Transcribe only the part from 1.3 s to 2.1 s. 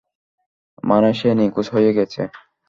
নিখোঁজ হয়ে